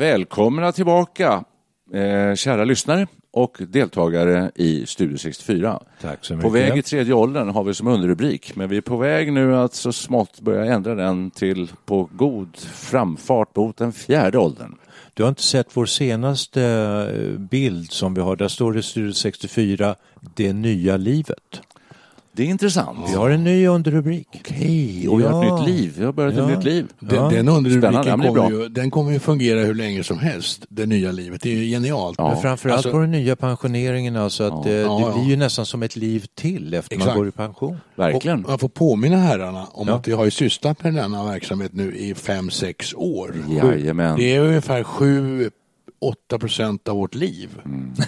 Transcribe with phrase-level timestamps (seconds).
[0.00, 1.44] Välkomna tillbaka,
[1.94, 5.80] eh, kära lyssnare och deltagare i Studio 64.
[6.00, 6.42] Tack så mycket.
[6.42, 9.56] På väg i tredje åldern har vi som underrubrik, men vi är på väg nu
[9.56, 14.74] att så smått börja ändra den till på god framfart mot den fjärde åldern.
[15.14, 18.36] Du har inte sett vår senaste eh, bild som vi har.
[18.36, 19.94] Där står det Studio 64,
[20.36, 21.60] det nya livet.
[22.40, 22.98] Det är intressant.
[23.10, 24.28] Vi har en ny underrubrik.
[24.34, 25.94] Okej, och vi har ett nytt liv.
[25.98, 26.50] Vi har börjat Ja.
[26.50, 26.86] ett nytt liv.
[27.00, 28.50] Den, den underrubriken är kommer bra.
[28.50, 31.42] ju, den kommer ju fungera hur länge som helst, det nya livet.
[31.42, 32.14] Det är ju genialt.
[32.18, 32.28] Ja.
[32.32, 34.70] Men framförallt Alltså- på den nya pensioneringen alltså att Ja.
[34.72, 35.12] eh, Ja, det ja.
[35.14, 37.16] blir ju nästan som ett liv till efter man Exakt.
[37.16, 37.76] går i pension.
[37.94, 38.44] Verkligen.
[38.44, 39.94] Och jag får påminna herrarna om Ja.
[39.94, 43.34] att vi har ju sysslat med denna verksamhet nu i fem sex år.
[43.62, 44.16] Jajamän.
[44.18, 47.48] Det är ungefär 7-8 procent av vårt liv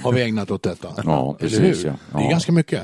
[0.02, 0.88] har vi ägnat åt detta.
[0.88, 1.02] Mm.
[1.04, 1.88] Ja, Eller precis, hur?
[1.88, 1.94] ja.
[2.12, 2.30] Det är Ja.
[2.30, 2.82] ganska mycket.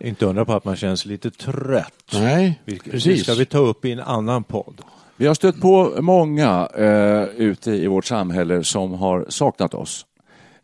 [0.00, 1.92] Inte undra på att man känns lite trött.
[2.12, 3.22] Nej, Vilket- Det precis.
[3.22, 4.80] ska vi ta upp i en annan podd.
[5.16, 10.06] Vi har stött på många eh, ute i vårt samhälle som har saknat oss.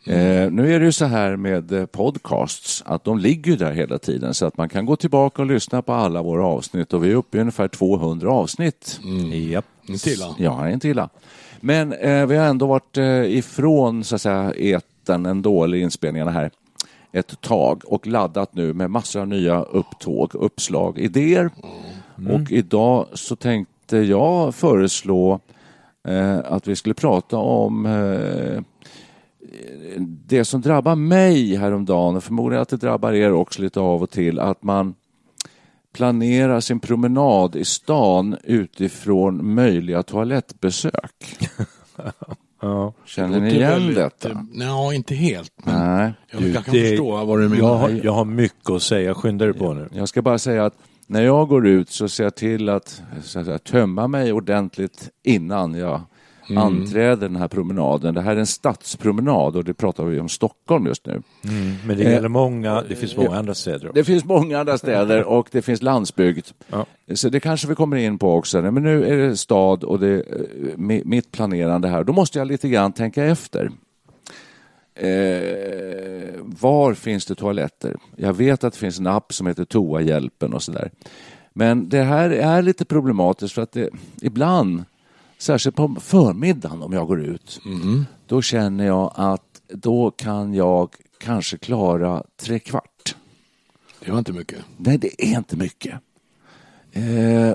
[0.06, 3.72] Eh, nu är det ju så här med eh, podcasts att de ligger ju där
[3.72, 7.04] hela tiden så att man kan gå tillbaka och lyssna på alla våra avsnitt och
[7.04, 9.00] vi är uppe i ungefär 200 avsnitt.
[9.50, 9.64] Japp.
[9.88, 10.34] Inte illa.
[10.38, 11.08] Ja, inte illa.
[11.60, 16.30] Men eh, vi har ändå varit eh, ifrån så att säga etern, en dålig inspelningarna
[16.30, 16.50] här
[17.16, 21.50] ett tag och laddat nu med massor av nya upptåg, uppslag, idéer.
[22.28, 25.40] Och idag så tänkte jag föreslå
[26.08, 28.62] eh, att vi skulle prata om eh,
[30.26, 34.10] det som drabbar mig häromdagen och förmodligen att det drabbar er också lite av och
[34.10, 34.94] till, att man
[35.92, 41.38] planerar sin promenad i stan utifrån möjliga toalettbesök.
[42.66, 42.92] Ja.
[43.04, 44.44] Känner ni igen väldigt- detta?
[44.52, 45.52] Nej, inte helt.
[45.64, 46.12] Men Nej.
[46.30, 47.64] jag, jag kan det- förstå vad du menar.
[47.68, 49.88] Jag har, jag har mycket att säga, skynda dig på nu.
[49.92, 50.74] Jag ska bara säga att
[51.06, 55.08] när jag går ut så ser jag till att, så att säga, tömma mig ordentligt
[55.24, 56.00] innan jag
[56.56, 58.14] anträder den här promenaden.
[58.14, 61.22] Det här är en stadspromenad och det pratar vi om Stockholm just nu.
[61.86, 63.92] Men det Eh, gäller många, det finns många andra städer också.
[63.92, 66.46] Det finns många andra städer och det finns landsbygd.
[66.68, 66.86] Ja.
[67.14, 68.62] Så det kanske vi kommer in på också.
[68.62, 70.22] Men nu är det stad och det är
[70.76, 72.04] mi- mitt planerande här.
[72.04, 73.70] Då måste jag lite grann tänka efter.
[74.94, 77.96] Eh, var finns det toaletter?
[78.16, 80.90] Jag vet att det finns en app som heter Toahjälpen och sådär.
[81.52, 83.90] Men det här är lite problematiskt för att det,
[84.22, 84.84] ibland,
[85.38, 87.60] särskilt på förmiddagen om jag går ut,
[88.26, 93.16] då känner jag att då kan jag kanske klara tre kvart.
[94.04, 94.58] Det var inte mycket.
[94.76, 95.94] Nej, det är inte mycket.
[96.92, 97.52] Eh,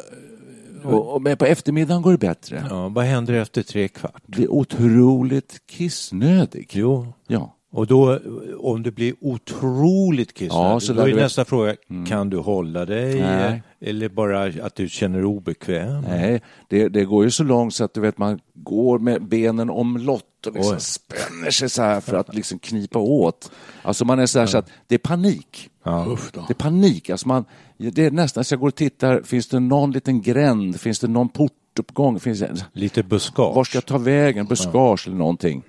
[0.83, 2.67] och, och, men på eftermiddagen går det bättre.
[2.69, 4.27] Ja, vad händer efter tre kvart?
[4.27, 6.69] Blir otroligt kissnödig.
[6.73, 7.55] Jo, Ja.
[7.73, 8.19] Och då
[8.59, 11.75] om det blir otroligt Ja, kissnödig, så då är du- nästa fråga,
[12.07, 13.19] kan du hålla dig?
[13.21, 13.63] Nej.
[13.81, 16.01] Eller bara att du känner dig obekväm?
[16.01, 19.69] Nej, det, det går ju så långt så att du vet man går med benen
[19.69, 20.81] omlott och liksom Oj.
[20.81, 23.51] spänner sig så här för att liksom knipa åt.
[23.81, 25.69] Alltså man är så här så att det är panik.
[25.83, 26.17] Ja.
[26.33, 27.09] Det är panik.
[27.09, 27.45] Alltså man,
[27.77, 31.07] det är nästan så jag går och tittar, finns det någon liten gränd, finns det
[31.07, 33.55] någon portuppgång, finns det, Lite buskage?
[33.55, 35.63] var ska jag ta vägen, buskage eller någonting.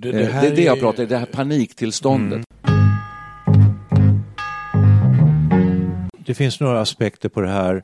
[0.00, 2.44] Det, Det, det är det jag pratar om, det här paniktillståndet.
[6.26, 7.82] Det finns några aspekter på det här.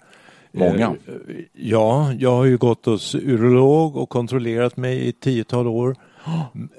[0.53, 0.87] Många.
[0.87, 1.15] Eh,
[1.53, 5.97] Ja, jag har ju gått hos urolog och kontrollerat mig i ett tiotal år.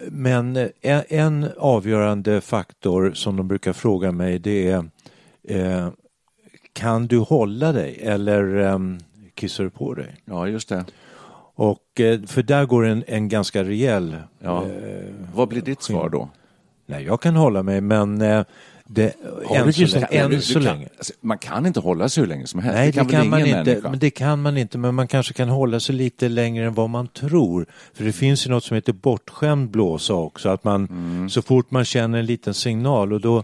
[0.08, 4.86] Men eh, en, en avgörande faktor som de brukar fråga mig det är
[5.48, 5.88] eh,
[6.74, 8.80] kan du hålla dig eller eh,
[9.34, 10.16] kissar du på dig?
[10.26, 10.86] Ja, just det.
[11.56, 14.66] Och eh, för där går en, en ganska rejäl Ja.
[15.34, 16.30] Vad blir ditt svar då?
[16.86, 18.44] Nej, jag kan hålla mig men eh,
[18.88, 19.16] Det,
[19.46, 20.06] Har än du så länge.
[20.36, 20.88] Än så kan, länge.
[20.98, 22.76] alltså, man kan inte hålla sig hur länge som helst.
[22.76, 23.72] Nej, det kan, väl man ingen inte.
[23.72, 23.90] människa?
[23.90, 26.90] Men det kan man inte, men man kanske kan hålla sig lite längre än vad
[26.90, 27.66] man tror.
[27.94, 31.30] För det finns ju något som heter bortskämd blåsa också, att man Mm.
[31.30, 33.44] så fort man känner en liten signal och då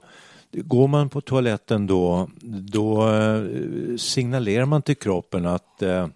[0.52, 2.30] går man på toaletten då,
[2.72, 3.42] då eh,
[3.98, 6.08] signalerar man till kroppen att eh, eh,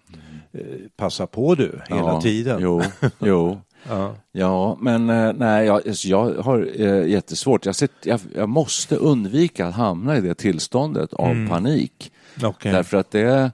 [0.96, 2.58] passa på du hela ja, tiden.
[2.62, 2.82] Jo,
[3.18, 3.60] jo.
[3.88, 4.14] Ja.
[4.32, 7.66] Ja, men eh, nej, jag, alltså, jag har eh, jättesvårt.
[7.66, 11.48] Jag, sitter, jag, jag måste undvika att hamna i det tillståndet av Mm.
[11.48, 12.12] panik.
[12.42, 12.72] Okej.
[12.72, 13.50] Därför att det,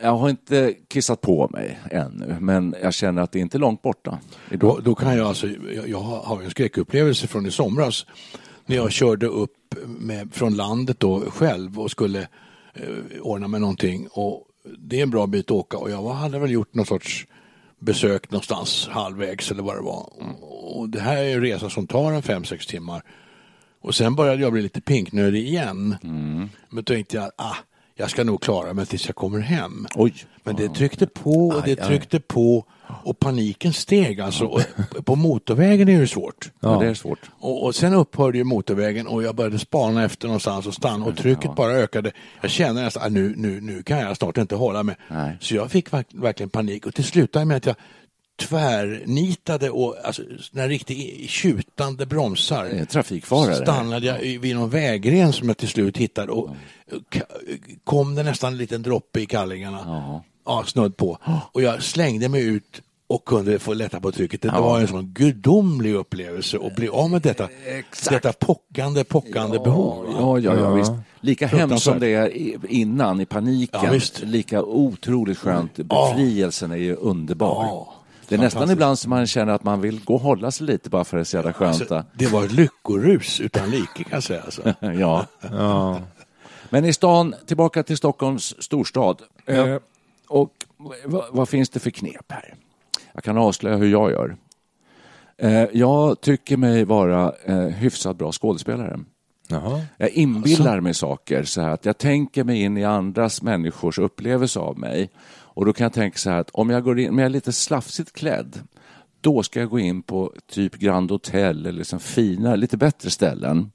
[0.00, 3.82] jag har inte kissat på mig ännu, men jag känner att det inte är långt
[3.82, 4.18] borta.
[4.50, 8.06] Då, då kan jag alltså, jag, jag har en skräckupplevelse från i somras
[8.66, 12.20] när jag körde upp med, från landet då själv och skulle
[12.74, 14.42] eh, ordna med någonting och
[14.78, 17.26] det är en bra bit att åka och jag hade väl gjort någon sorts
[17.78, 20.12] besök någonstans halvvägs eller vad det var.
[20.76, 23.02] Och det här är en resa som tar en fem sex timmar.
[23.80, 25.96] Och sen började jag bli lite pinknödig igen.
[26.02, 27.56] Men då tänkte jag, ah,
[27.94, 29.86] jag ska nog klara mig tills jag kommer hem.
[29.94, 30.14] Oj.
[30.42, 32.64] Men det tryckte på och det tryckte på
[33.04, 34.60] och paniken steg alltså.
[35.04, 36.50] På motorvägen är det svårt.
[36.60, 36.78] Ja.
[36.80, 37.18] det är svårt.
[37.38, 41.16] Och, och sen upphörde ju motorvägen och jag började spana efter någonstans och stanna och
[41.16, 42.12] trycket bara ökade.
[42.40, 44.96] Jag kände nästan att nu, nu, nu kan jag snart inte hålla mig.
[45.08, 45.36] Nej.
[45.40, 47.76] Så jag fick verk, verkligen panik och till slut med att jag
[48.40, 50.22] tvärnitade och alltså,
[50.52, 52.84] när riktigt tjutande bromsar.
[52.84, 53.54] Trafikfara.
[53.54, 56.50] Stannade jag vid någon vägren som jag till slut hittade och
[57.14, 57.20] k-
[57.84, 59.80] kom det nästan en liten droppe i kallingarna.
[59.84, 60.24] Ja.
[60.46, 61.18] Ja, snudd på.
[61.52, 64.42] Och jag slängde mig ut och kunde få lätta på trycket.
[64.42, 64.60] Det Ja.
[64.60, 67.48] var en sån gudomlig upplevelse att bli av med detta,
[68.10, 70.06] detta pockande, pockande behov.
[70.18, 70.92] Ja, ja, ja, visst.
[71.20, 72.30] Lika hemskt som det är
[72.72, 75.72] innan, i paniken, Ja, lika otroligt skönt.
[75.76, 75.84] Ja.
[75.84, 77.64] Befrielsen är ju underbar.
[77.64, 77.94] Ja,
[78.28, 80.90] det är nästan ibland som man känner att man vill gå och hålla sig lite
[80.90, 81.80] bara för att det är så jävla skönt.
[81.80, 84.42] Alltså, det var ett lyckorus utan like kan jag säga.
[84.42, 84.62] Alltså.
[84.80, 85.26] ja.
[85.50, 86.00] Ja.
[86.70, 89.22] Men i stan, tillbaka till Stockholms storstad.
[89.46, 89.76] Eh,
[90.28, 90.52] och
[91.04, 92.54] vad, vad finns det för knep här?
[93.12, 94.36] Jag kan avslöja hur jag gör.
[95.38, 99.00] Eh, jag tycker mig vara eh, hyfsat bra skådespelare.
[99.48, 99.80] Jaha.
[99.96, 104.60] Jag inbillar mig saker så här att jag tänker mig in i andras människors upplevelse
[104.60, 105.10] av mig.
[105.28, 107.30] Och då kan jag tänka så här att om jag, går in, om jag är
[107.30, 108.60] lite slafsigt klädd
[109.20, 113.70] då ska jag gå in på typ Grand Hotel eller liksom finare, lite bättre ställen.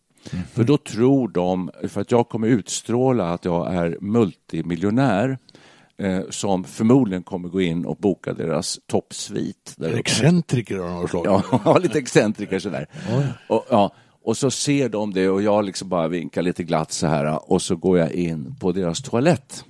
[0.54, 5.38] För då tror de, för att jag kommer utstråla att jag är multimiljonär
[6.02, 9.74] eh, som förmodligen kommer gå in och boka deras toppsvit.
[9.78, 11.44] där excentriker av något slag.
[11.66, 12.88] Ja, lite excentriker sådär.
[13.48, 13.94] Och, ja,
[14.24, 17.62] och så ser de det och jag liksom bara vinkar lite glatt så här och
[17.62, 19.66] så går jag in på deras toalett.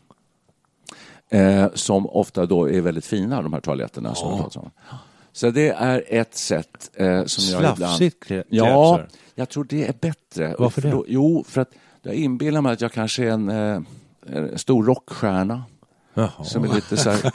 [1.29, 4.15] Eh, som ofta då är väldigt fina, de här toaletterna.
[4.15, 4.71] Som jag om.
[5.31, 7.77] Så det är ett sätt eh, som jag ibland...
[7.77, 9.01] Slafsigt Ja,
[9.35, 10.55] jag tror det är bättre.
[10.59, 11.03] Varför För det?
[11.07, 11.69] Jo, för att
[12.01, 13.81] jag inbillar mig att jag kanske är en, eh,
[14.25, 15.63] en stor rockstjärna.
[16.13, 16.43] Jaha.
[16.43, 17.31] Som är lite så här...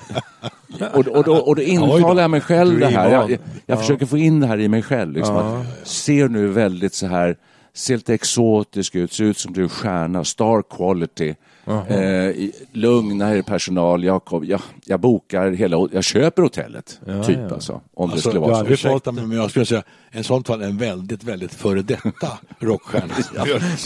[0.94, 3.11] och, och, då, och då intalar jag mig själv det här.
[3.11, 5.12] Jag, jag, jag försöker få in det här i mig själv.
[5.12, 7.37] Liksom, att, ser nu väldigt så här,
[7.75, 11.34] ser lite exotisk ut, ser ut som du är stjärna, star quality.
[11.66, 17.00] Eh, lugna er personal, jag, kom, jag, jag bokar hela, jag köper hotellet.
[17.26, 17.54] typ ja.
[17.54, 17.72] alltså.
[17.72, 19.12] Om det Alltså, skulle jag vara så.
[19.12, 22.28] med men jag skulle säga en sån fall en väldigt, väldigt före detta
[22.58, 23.14] rockstjärna.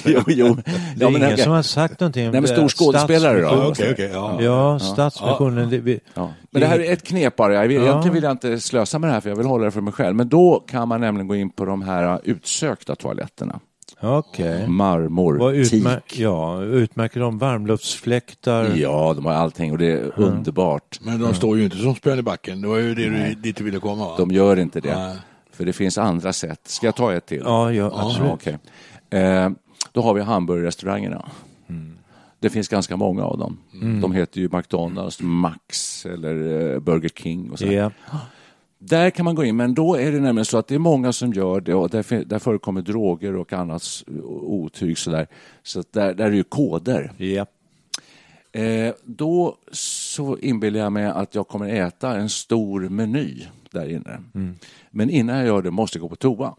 [0.04, 0.54] jo, jo.
[0.64, 2.48] Det är Ja, men, ingen jag- som har sagt någonting Nej, men det.
[2.48, 3.46] stor skådespelare då?
[3.46, 4.42] Ja, okej, okej, ja.
[4.42, 5.70] Ja, Stadsmissionen.
[5.70, 6.32] Det, vi, Ja.
[6.50, 7.54] Men det här är ett knep bara.
[7.54, 7.82] Jag vill, Ja.
[7.88, 9.92] Egentligen vill jag inte slösa med det här för jag vill hålla det för mig
[9.92, 10.16] själv.
[10.16, 13.60] Men då kan man nämligen gå in på de här utsökta toaletterna.
[14.00, 14.68] Okej.
[14.68, 16.18] Marmor, Vad utmär- teak.
[16.18, 18.72] ja, utmärker de varmluftsfläktar?
[18.76, 20.98] Ja, de har allting och det är underbart.
[21.02, 22.60] Men de står ju inte som spön i backen.
[22.60, 24.14] Det var ju det du, dit du ville komma va?
[24.18, 24.94] De gör inte det.
[24.98, 25.16] Nej.
[25.52, 26.60] För det finns andra sätt.
[26.64, 27.42] Ska jag ta ett till?
[27.44, 28.28] Ja, ja, absolut.
[28.28, 28.58] Ja, okej.
[29.20, 29.50] eh,
[29.92, 31.28] då har vi hamburgerrestaurangerna.
[31.68, 31.96] Mm.
[32.40, 33.58] Det finns ganska många av dem.
[34.02, 37.66] De heter ju McDonalds, Max eller eh, Burger King och så.
[37.66, 37.90] Ja.
[38.82, 41.12] Där kan man gå in, men då är det nämligen så att det är många
[41.12, 44.04] som gör det och där, där förekommer droger och annat
[44.42, 44.98] otyg.
[44.98, 47.12] Så att där, där är det ju koder.
[47.16, 47.46] Ja.
[48.52, 54.20] Eh, då så inbillar jag mig att jag kommer äta en stor meny där inne.
[54.90, 56.54] Men innan jag gör det måste jag gå på toa.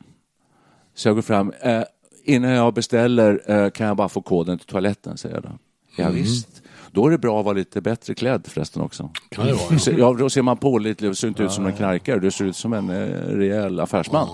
[0.94, 1.54] Så jag går fram.
[1.62, 1.84] Eh,
[2.24, 5.50] innan jag beställer eh, kan jag bara få koden till toaletten, säger jag då.
[5.98, 6.61] Ja, visst.
[6.92, 9.10] Då är det bra att vara lite bättre klädd förresten också.
[9.30, 9.98] Kan det vara.
[9.98, 12.20] Ja, då ser man pålitlig och ser inte ut som en knarkare.
[12.20, 12.96] Du ser ut som en eh,
[13.28, 14.28] rejäl affärsman.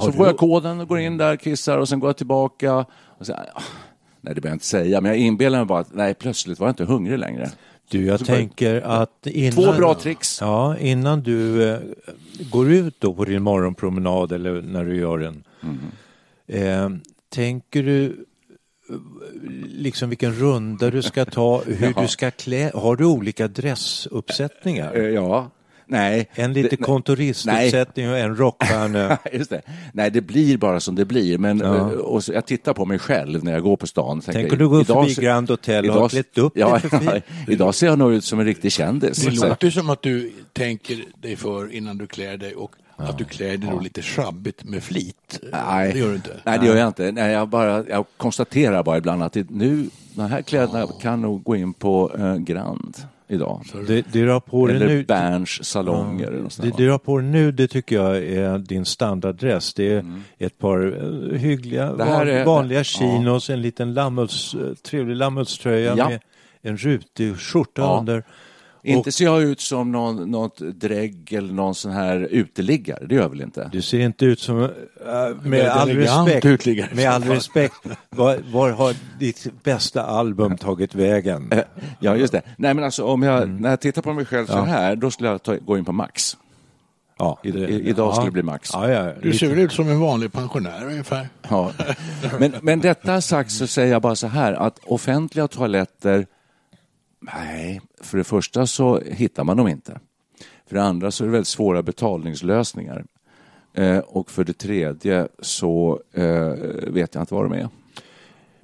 [0.00, 2.86] Så får jag koden och går in där, kissar och sen går jag tillbaka.
[3.18, 3.62] Och så, ah,
[4.20, 6.66] nej, det behöver jag inte säga, men jag inbillar mig bara att nej, plötsligt var
[6.66, 7.50] jag inte hungrig längre.
[7.90, 9.52] Du, jag tänker att innan...
[9.52, 10.40] Två bra tricks.
[10.40, 11.78] Ja, innan du eh,
[12.50, 15.44] går ut då på din morgonpromenad eller när du gör den.
[15.62, 15.78] Mm.
[16.46, 18.24] Eh, tänker du
[19.68, 22.70] liksom vilken runda du ska ta, hur du ska klä.
[22.74, 24.94] Har du olika dressuppsättningar?
[24.96, 25.50] Eh, Ja,
[25.86, 26.28] nej.
[26.34, 29.18] En lite Det- kontoristuppsättning och en rockstjärna.
[29.32, 29.62] Just det.
[29.92, 31.38] Nej, det blir bara som det blir.
[31.38, 31.76] Men, Ja.
[31.76, 34.20] eh, och så, jag tittar på mig själv när jag går på stan.
[34.20, 37.22] tänker, Tänk om du idag förbi Grand Hotel och har klätt upp ja, dig för.
[37.52, 39.18] Idag ser jag nog ut som en riktig kändis.
[39.24, 42.74] Det låter ju som att du tänker dig för innan du klär dig och
[43.08, 45.40] att du klär dig då lite sjabbigt med flit.
[45.52, 46.36] Nej, Det gör du inte.
[46.44, 47.12] Nej, det gör jag inte.
[47.12, 51.42] Nej, jag, bara, jag konstaterar bara ibland att det, nu, de här kläderna kan nog
[51.42, 52.96] gå in på eh, Grand
[53.28, 53.62] idag.
[53.86, 56.44] Det, det du har på dig Eller nu, Berns salonger.
[56.48, 59.74] sånt det, du har på dig nu, det tycker jag är din standarddress.
[59.74, 60.04] Det är
[60.38, 60.86] ett par
[61.32, 61.98] eh, hyggliga, Mm.
[61.98, 62.84] Van, är- vanliga ja.
[62.84, 66.08] chinos, en liten lammuls, eh, trevlig lammullströja Ja.
[66.08, 66.20] med
[66.62, 67.96] en rutig skjorta Ja.
[68.00, 68.24] under.
[68.82, 73.06] Inte ser jag ut som någon, något drägg eller någon sån här uteliggare.
[73.06, 73.68] Det gör jag väl inte?
[73.72, 74.68] Du ser inte ut som, äh,
[75.42, 77.74] med all respekt, med all respekt,
[78.10, 81.52] var, var har ditt bästa album tagit vägen?
[81.52, 81.58] Eh,
[82.00, 82.42] Ja, just det.
[82.58, 83.56] Nej, men alltså om jag, Mm.
[83.56, 85.92] när jag tittar på mig själv så här, då skulle jag ta, gå in på
[85.92, 86.36] Max.
[87.18, 88.70] Ja, I- i- idag skulle det bli Max.
[88.72, 91.28] Ja, ja, Du ser ut som en vanlig pensionär ungefär.
[91.48, 91.70] Ja.
[92.38, 96.26] Men, men detta sagt så säger jag bara så här att offentliga toaletter,
[97.20, 100.00] nej, för det första så hittar man dem inte.
[100.66, 103.04] För det andra så är det väldigt svåra betalningslösningar.
[103.74, 106.52] Eh, och för det tredje så eh,
[106.86, 107.68] vet jag inte vad de är.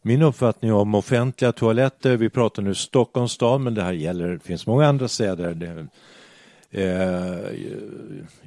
[0.03, 4.39] Min uppfattning om offentliga toaletter, vi pratar nu Stockholms stad, men det här gäller, det
[4.39, 5.55] finns många andra städer.
[5.55, 5.87] Det,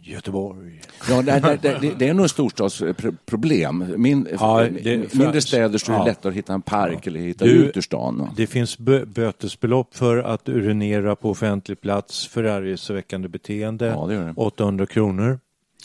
[0.01, 0.81] Göteborg.
[1.09, 3.85] Ja, det, det, det, det är nog ett storstadsproblem.
[3.97, 6.05] Min, Ja, det- mindre städer så är det ja.
[6.05, 8.29] lättare att hitta en park eller hitta Du- ut ur stan.
[8.37, 13.85] Det finns bö- bötesbelopp för att urinera på offentlig plats, förargelseväckande beteende.
[13.85, 14.33] Ja, det gör det.
[14.35, 15.39] 800 kronor.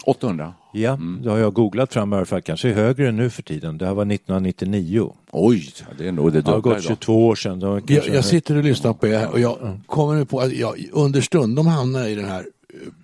[0.05, 0.55] 800.
[0.77, 3.79] Ja, det har jag googlat fram i alla fall, kanske högre än nu för tiden.
[3.79, 5.13] Det här var 1999.
[5.31, 6.97] Oj, det är nog det Det har dubbla gått idag.
[6.99, 7.61] 22 år sedan.
[7.61, 10.89] Det Jag, jag sitter och lyssnar på er och jag kommer nu på att jag
[10.93, 12.47] understundom hamnar i det här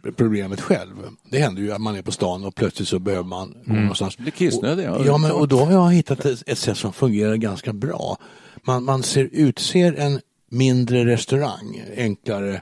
[0.04, 0.94] eh, problemet själv.
[1.30, 4.18] Det händer ju att man är på stan och plötsligt så behöver man gå någonstans.
[4.18, 4.90] Blir kissnödig, ja.
[4.90, 8.16] Och, ja, men, och då har jag hittat ett, ett sätt som fungerar ganska bra.
[8.62, 12.60] Man, man ser, utser en mindre restaurang, enklare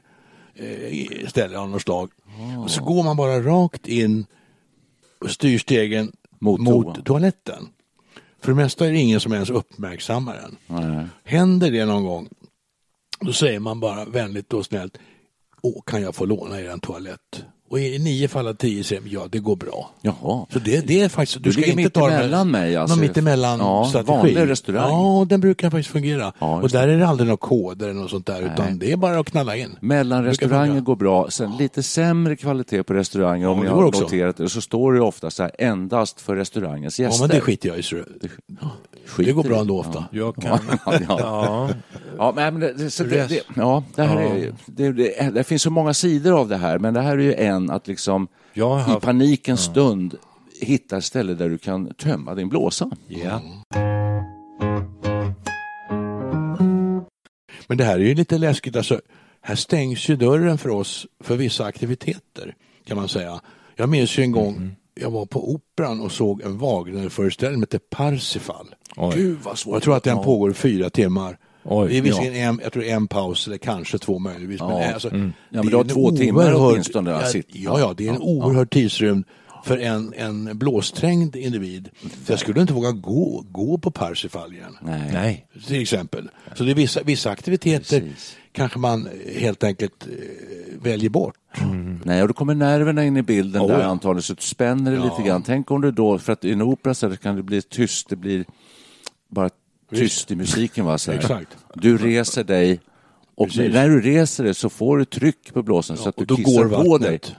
[0.55, 2.11] eh, ställe av något slag.
[2.65, 4.27] Och så går man bara rakt in
[5.21, 7.05] och styr stegen Mot mot, toa.
[7.05, 7.69] toaletten.
[8.41, 10.57] För det mesta är det ingen som ens uppmärksammar den.
[10.67, 11.07] Nej.
[11.25, 12.29] Händer det någon gång,
[13.21, 14.99] då säger man bara vänligt och snällt,
[15.63, 17.45] Åh, kan jag få låna er en toalett?
[17.71, 19.91] Och i nio fall av tio säger de, ja det går bra.
[20.03, 20.47] Jaha.
[20.53, 22.97] Så det, det är faktiskt, du Du ska inte ta emellan mig, alltså.
[22.97, 24.13] Någon mittemellan Ja, strategi.
[24.13, 24.91] vanlig restaurang.
[24.91, 26.33] Ja, den brukar faktiskt fungera.
[26.39, 28.51] Ja, och där är det aldrig några koder eller något sånt där, Nej.
[28.55, 29.77] utan det är bara att knalla in.
[29.81, 34.37] Mellanrestauranger går bra, sen lite sämre kvalitet på restauranger om Ja, det går har noterat
[34.37, 34.49] det.
[34.49, 37.23] Så står det ofta så här, endast för restaurangens Ja, gäster.
[37.23, 37.83] men det skiter jag i.
[39.09, 39.61] Skiter det går bra i.
[39.61, 40.05] ändå ofta.
[40.13, 40.59] Jag kan...
[40.87, 41.71] Ja, ja.
[42.19, 44.29] Ja, Ja, men det, så det, det, ja, det, här Ja.
[44.29, 47.23] Är, det, det, det finns så många sidor av det här, men det här är
[47.23, 50.15] ju en att liksom har i haft- panikens stund
[50.61, 52.91] hitta ett ställe där du kan tömma din blåsa.
[53.09, 53.41] ja.
[57.67, 58.77] Men det här är ju lite läskigt.
[58.77, 59.01] Alltså,
[59.43, 62.55] här stängs ju dörren för oss för vissa aktiviteter
[62.87, 63.41] kan man säga.
[63.77, 64.71] Jag minns ju en gång Mhm.
[65.01, 68.67] Jag var på Operan och såg en Wagner-föreställning som heter Parsifal.
[68.97, 69.13] Oj.
[69.17, 69.73] Gud vad svårt.
[69.75, 70.23] Jag tror att den Ja.
[70.23, 71.39] pågår i fyra timmar.
[71.65, 74.61] Oj, det är visserligen en, jag tror en paus eller kanske två möjligtvis.
[74.61, 74.69] Ja.
[74.79, 75.33] Men, alltså, Mm.
[75.51, 77.49] Ja, men det du har två timmar oerhörd- åtminstone Ja, sitta.
[77.53, 79.25] ja, ja, det är en Ja, oerhörd tidsrymd
[79.65, 81.89] för en, en blåsträngd individ.
[82.27, 84.77] Så jag skulle inte våga gå, gå på Parsifal igen.
[84.83, 85.11] Nej.
[85.13, 85.47] Nej.
[85.67, 86.31] Till exempel.
[86.55, 88.37] Så det är vissa, vissa aktiviteter Precis.
[88.53, 90.13] kanske man helt enkelt eh,
[90.83, 91.35] väljer bort.
[92.05, 93.87] Nej, och då kommer nerverna in i bilden Oh, där ja.
[93.87, 95.05] antagligen, så du spänner det Ja.
[95.05, 95.43] lite grann.
[95.43, 98.17] Tänk om du då, för att i en opera så kan det bli tyst, det
[98.17, 98.45] blir
[99.31, 99.51] bara
[99.95, 100.85] tyst i musiken.
[100.85, 100.99] Va?
[100.99, 101.13] Så.
[101.13, 101.57] Exakt.
[101.75, 102.81] Du reser dig
[103.35, 103.73] och Precis.
[103.73, 106.69] när du reser dig så får du tryck på blåsan så att du kissar går
[106.85, 107.23] på vattnet.
[107.23, 107.37] dig.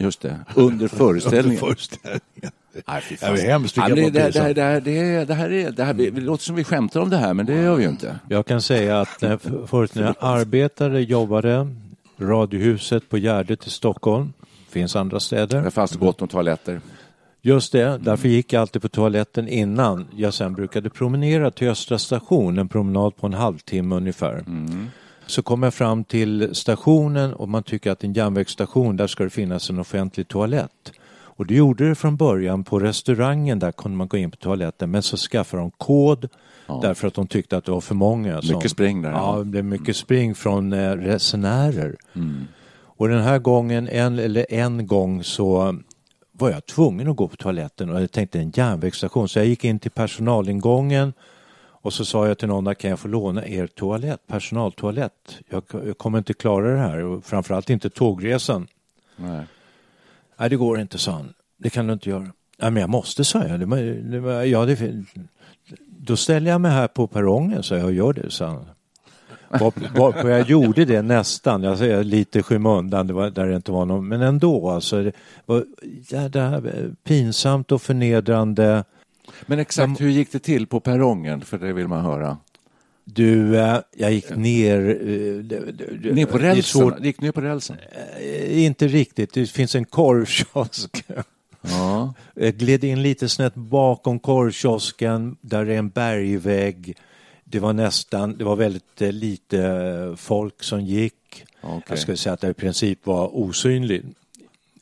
[0.00, 1.62] Just det, under föreställningen.
[1.62, 2.52] Under föreställningen.
[2.86, 3.50] Nej, fy Ja, det är fan.
[3.50, 6.64] hemskt, Ja, det, det, det, det, det, det här är, det här, låter som vi
[6.64, 8.18] skämtar om det här, men det gör vi ju inte.
[8.28, 11.68] Jag kan säga att när, förut när jag arbetade, jobbade,
[12.20, 14.32] Radiohuset på Gärdet i Stockholm,
[14.70, 15.62] finns andra städer.
[15.62, 16.80] Där fanns det gott om toaletter.
[17.42, 21.98] Just det, därför gick jag alltid på toaletten innan jag sen brukade promenera till Östra
[21.98, 24.44] station, en promenad på en halvtimme ungefär.
[25.28, 29.30] Så kom jag fram till stationen och man tycker att en järnvägsstation, där ska det
[29.30, 30.92] finnas en offentlig toalett.
[31.20, 34.90] Och det gjorde det från början på restaurangen, där kunde man gå in på toaletten,
[34.90, 36.28] men så skaffade de kod
[36.82, 38.42] därför att de tyckte att det var för många.
[38.42, 39.32] som- Mycket spring där, ja.
[39.32, 41.96] Ja, det blev mycket spring från eh, resenärer.
[42.80, 45.76] Och den här gången, en eller en gång så
[46.32, 49.64] var jag tvungen att gå på toaletten och jag tänkte en järnvägsstation så jag gick
[49.64, 51.12] in till personalingången
[51.82, 55.38] Och så sa jag till någon, kan jag få låna er toalett, personaltoalett?
[55.48, 58.66] Jag, jag kommer inte klara det här och framförallt inte tågresan.
[59.16, 59.44] Nej.
[60.36, 61.32] Nej, det går inte, sa han.
[61.56, 62.26] Det kan du inte göra.
[62.58, 63.60] Nej, men jag måste, sa jag.
[63.60, 65.04] Det, var- det, var- ja, det,
[65.86, 68.64] då ställer jag mig här på perrongen, så jag gör det, sa han.
[69.48, 73.72] Var- Varpå jag gjorde det nästan, jag säger lite skymundan, det var, där det inte
[73.72, 75.02] var någon, men ändå alltså.
[75.02, 75.12] Det
[75.46, 75.64] var
[76.10, 78.84] ja, det här, pinsamt och förnedrande.
[79.46, 81.40] Men exakt hur gick det till på perrongen?
[81.40, 82.38] För det vill man höra.
[83.04, 84.78] Du, eh, jag gick ner...
[85.00, 86.62] eh, Ner på rälsen?
[86.82, 87.76] svårt- Gick ner på rälsen?
[88.20, 91.04] Eh, Inte riktigt, det finns en korvkiosk.
[91.62, 92.14] Ja.
[92.34, 96.96] Jag gled in lite snett bakom korvkiosken, där är en bergvägg.
[97.44, 101.44] Det var nästan, det var väldigt lite folk som gick.
[101.60, 101.82] Okej.
[101.88, 104.06] Jag skulle säga att det i princip var osynligt.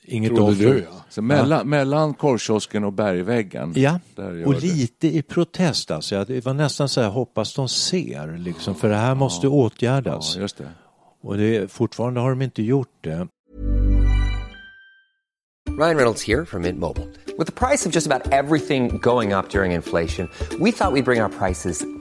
[0.08, 0.64] Inget Trodde offer.
[0.64, 1.04] du ja.
[1.08, 3.72] Så mellan, mellan korvkiosken och bergväggen?
[3.76, 4.00] Ja,
[4.44, 4.60] och det.
[4.60, 6.14] lite i protest alltså.
[6.14, 10.34] Jag- Det var nästan så här, hoppas de ser liksom, för det här måste åtgärdas.
[10.36, 10.68] Ja, just det.
[11.22, 13.28] Och det, fortfarande har de inte gjort det.
[15.78, 17.06] Ryan Reynolds here from Mint Mobile.
[17.38, 21.20] With the price of just about everything going up during inflation, we thought we'd bring
[21.22, 21.84] our prices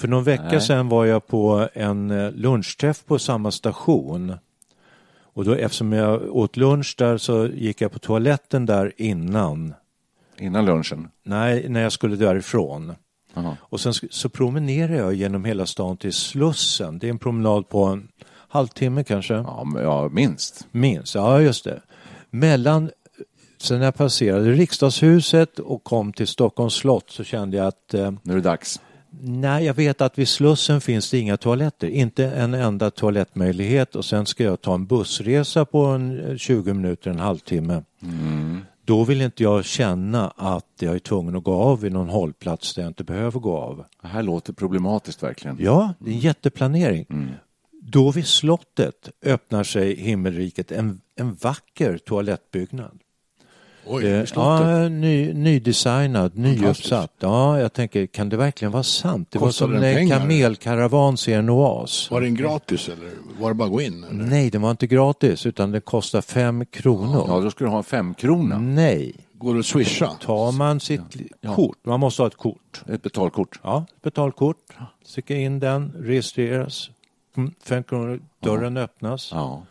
[0.00, 0.60] För någon vecka Nej.
[0.60, 4.34] sedan var jag på en eh, lunchträff på samma station.
[5.22, 9.74] Och då, eftersom jag åt lunch där så gick jag på toaletten där innan.
[10.38, 11.08] Innan lunchen?
[11.22, 12.94] Nej, när jag skulle därifrån.
[13.34, 13.56] Jaha.
[13.60, 16.98] Och sen så promenerade jag genom hela stan till Slussen.
[16.98, 18.08] Det är en promenad på en
[18.48, 19.34] halvtimme kanske.
[19.34, 20.66] Ja, ja, minst.
[20.70, 21.80] Minst, ja just det.
[22.30, 22.90] Mellan,
[23.58, 28.32] sen jag passerade riksdagshuset och kom till Stockholms slott så kände jag att eh, Nu
[28.32, 28.80] är det dags.
[29.22, 31.88] Nej, jag vet att vid Slussen finns det inga toaletter.
[31.88, 36.74] Inte en enda toalettmöjlighet och sen ska jag ta en bussresa på en eh, 20
[36.74, 37.82] minuter, en halvtimme.
[38.84, 42.74] Då vill inte jag känna att jag är tvungen att gå av vid någon hållplats
[42.74, 43.84] där jag inte behöver gå av.
[44.02, 45.56] Det här låter problematiskt verkligen.
[45.60, 47.06] Ja, det är en jätteplanering.
[47.82, 52.98] Då vid slottet öppnar sig himmelriket, en, en vacker toalettbyggnad.
[53.86, 54.24] Oj, Eh.
[54.34, 57.12] Ja, ny, nydesignad, nyuppsatt.
[57.18, 59.28] Ja, jag tänker, kan det verkligen vara sant?
[59.30, 62.10] Det var Kostar som när en kamelkaravan ser en oas.
[62.10, 64.04] Var den gratis eller var det bara att gå in?
[64.04, 64.24] Eller?
[64.24, 67.24] Nej, den var inte gratis utan den kostar fem kronor.
[67.28, 68.58] Ja, då ska du ha en femkrona.
[68.58, 70.06] Nej, Går det att swisha?
[70.22, 72.82] tar man sitt li- kort, man måste ha ett kort.
[72.88, 73.60] Ett betalkort.
[73.62, 74.56] Ja, betalkort,
[75.04, 76.90] sticka in den, registreras,
[77.36, 79.30] Mm, fem kronor, dörren öppnas.
[79.32, 79.62] Ja.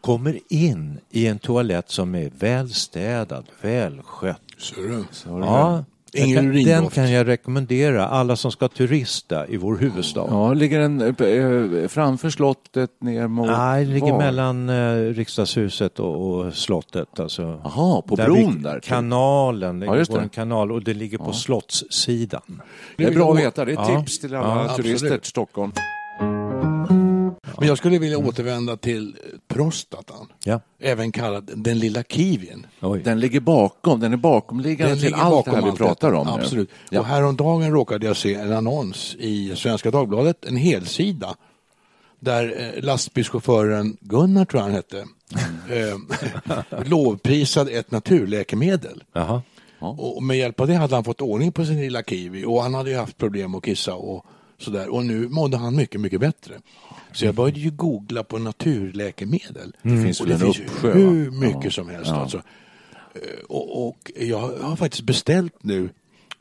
[0.00, 4.40] Kommer in i en toalett som är välstädad, välskött.
[4.58, 5.04] Ser du?
[5.24, 10.26] Ja, Ingen den, kan, den kan jag rekommendera alla som ska turista i vår huvudstad.
[10.30, 13.46] Ja, ligger den eh, eh, framför slottet ner mot...
[13.46, 14.18] Nej, det ligger var?
[14.18, 17.20] mellan eh, riksdagshuset och, och slottet.
[17.20, 17.60] Alltså,
[18.06, 18.74] på Där bron vi- där.
[18.74, 18.84] typ.
[18.84, 20.20] Kanalen, det Ja, just det.
[20.20, 22.62] en kanal och det ligger på slottssidan.
[22.96, 23.64] Det är bra att veta.
[23.64, 24.00] Det är Ja.
[24.00, 25.22] tips till alla Ja, turister absolut.
[25.22, 25.72] till Stockholm.
[27.58, 29.16] Men jag skulle vilja återvända till
[29.48, 30.32] prostatan.
[30.44, 30.60] Ja.
[30.78, 32.66] Även kallad den lilla kiwin.
[32.80, 33.02] Oj.
[33.04, 36.10] Den ligger bakom, den är bakomliggande till ligger allt det här bakom vi allt pratar
[36.10, 36.20] detta.
[36.20, 36.26] om.
[36.26, 36.42] nu.
[36.42, 36.70] Absolut.
[36.90, 37.00] Ja.
[37.00, 41.36] Och häromdagen råkade jag se en annons i Svenska Dagbladet, en helsida,
[42.20, 44.98] där eh, lastbilschauffören Gunnar, tror jag han hette,
[45.70, 49.04] eh, lovprisade ett naturläkemedel.
[49.12, 49.42] Jaha.
[49.80, 52.74] Och med hjälp av det hade han fått ordning på sin lilla kiwi och han
[52.74, 54.26] hade ju haft problem att kissa och
[54.58, 54.88] Sådär.
[54.88, 56.54] Och nu mådde han mycket, mycket bättre.
[57.18, 59.72] Så jag började ju googla på naturläkemedel.
[59.82, 61.70] Det finns och det finns uppsjö, hur mycket Ja.
[61.70, 62.10] som helst.
[62.10, 62.16] Ja.
[62.16, 62.36] Alltså.
[63.14, 65.90] Eh, Och, och jag har faktiskt beställt nu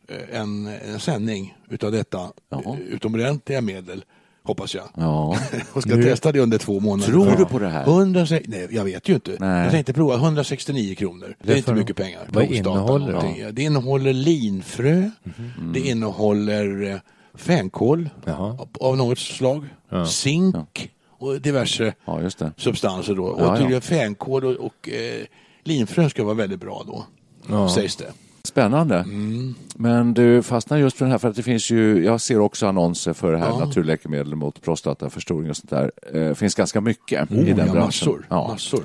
[0.07, 2.61] eh, en, en sändning utav detta Ja.
[2.65, 4.03] eh, utomordentliga medel,
[4.43, 4.85] hoppas jag.
[4.95, 5.37] Ja.
[5.73, 7.11] och ska testa det under två månader.
[7.11, 7.83] Tror du på det här?
[7.83, 9.35] 100, nej, jag vet ju inte.
[9.39, 9.63] Nej.
[9.63, 11.35] Jag tänkte prova 169 kronor.
[11.39, 12.21] Det är Det inte mycket pengar.
[12.29, 13.45] Vad innehåller någonting.
[13.51, 15.09] Det innehåller linfrö,
[15.73, 16.97] det innehåller eh,
[17.37, 19.65] fänkål av- av något slag,
[20.07, 21.93] zink och diverse
[22.57, 23.23] substanser då.
[23.23, 23.81] Och Ja, ja.
[23.81, 25.25] fänkål och, och eh,
[25.63, 28.11] linfrön ska vara väldigt bra då, sägs det.
[28.43, 28.95] Spännande.
[28.95, 29.55] Mm.
[29.75, 32.67] Men du fastnar just för den här för att det finns ju, jag ser också
[32.67, 33.59] annonser för det här Ja.
[33.65, 35.91] naturläkemedel mot prostataförstoring och sånt där.
[36.13, 37.79] Det finns ganska mycket i Oh, den ja, branschen.
[37.79, 38.47] massor, Ja.
[38.47, 38.83] massor.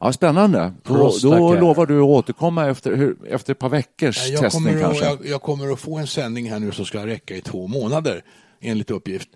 [0.00, 0.72] Ja, spännande.
[0.82, 4.76] Då, då lovar du att återkomma efter, hur, efter ett par veckors Jag testning kommer,
[4.76, 5.04] att, kanske.
[5.04, 8.24] jag, jag kommer att få en sändning här nu som ska räcka i två månader
[8.60, 9.28] enligt uppgift.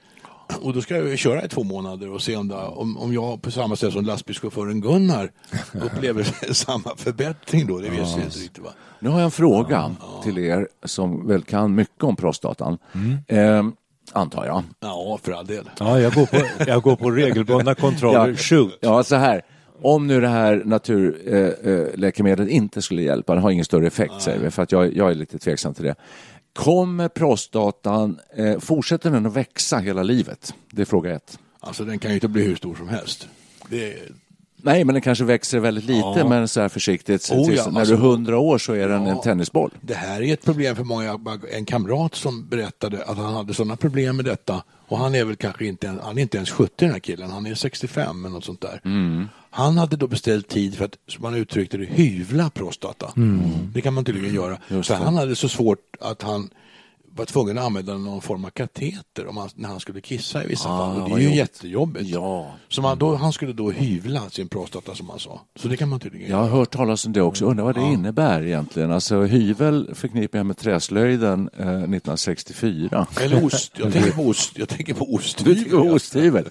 [0.61, 3.43] Och då ska jag köra i två månader och se om, det, om, om jag
[3.43, 5.31] på samma sätt som lastbilschauffören Gunnar
[5.83, 7.79] upplever samma förbättring då.
[7.79, 8.65] Det vet jag inte riktigt.
[8.65, 8.71] Va?
[8.99, 12.79] Nu har jag en fråga till er som väl kan mycket om prostatan.
[13.29, 13.65] Eh,
[14.13, 14.63] antar jag.
[14.81, 15.71] Ja, för all del.
[15.79, 18.35] Ja, jag går på, jag går på regelbundna kontroller.
[18.35, 18.79] Shoot!
[18.81, 19.43] Ja, så här.
[19.83, 24.23] Om nu det här naturläkemedlet eh, eh, inte skulle hjälpa, det har ingen större effekt
[24.23, 25.95] säger vi, för att jag, jag är lite tveksam till det.
[26.53, 30.55] Kommer prostatan, eh, fortsätter den att växa hela livet?
[30.71, 31.39] Det är fråga ett.
[31.61, 33.29] Alltså den kan ju inte bli hur stor som helst.
[33.69, 33.99] Det är,
[34.65, 36.29] Nej, men den kanske växer väldigt lite, Ja.
[36.29, 37.31] men så här försiktigt.
[37.33, 39.11] Oh, tills, ja, när alltså- du är hundra år så är den Ja.
[39.11, 39.71] en tennisboll.
[39.81, 41.19] Det här är ett problem för många.
[41.53, 44.63] En kamrat som berättade att han hade sådana problem med detta.
[44.89, 47.31] Och han är väl kanske inte, han är inte ens 70 den här killen.
[47.31, 48.81] Han är 65 eller något sånt där.
[48.85, 49.29] Mm.
[49.51, 53.13] Han hade då beställt tid för att, som man uttryckte det, hyvla prostata.
[53.75, 54.47] Det kan man tydligen göra.
[54.47, 54.61] Mm.
[54.69, 55.05] Just så det.
[55.05, 56.51] han hade så svårt att han
[57.17, 60.47] var tvungen att använda någon form av kateter om han, när han skulle kissa i
[60.47, 61.03] vissa Ah, fall.
[61.03, 61.39] Och det är ju jobbigt.
[61.39, 62.07] jättejobbigt.
[62.09, 62.47] Ja.
[62.69, 65.41] Så man, då, han skulle då hyvla sin prostata som han sa.
[65.57, 67.81] Så det kan man tydligen Jag har hört talas om det också, undrar vad det
[67.83, 68.91] innebär egentligen.
[68.93, 73.07] Alltså hyvel förknippar jag med träslöjden eh, 1964.
[73.21, 73.73] Eller ost.
[73.79, 74.59] Jag tänker på ost.
[74.59, 75.65] Jag tänker på Du osthyvel.
[75.65, 76.49] tycker osthyvel?